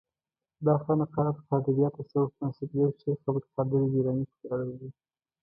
دا 0.65 0.75
خانقاه 0.83 1.29
د 1.35 1.37
قادریه 1.49 1.89
تصوف 1.95 2.29
بنسټګر 2.37 2.89
شیخ 3.01 3.17
عبدالقادر 3.27 3.81
جیلاني 3.91 4.25
پورې 4.29 4.47
اړه 4.53 4.65
لري. 4.71 4.89